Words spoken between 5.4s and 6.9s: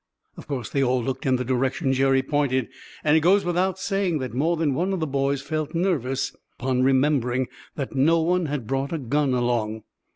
felt nervous upon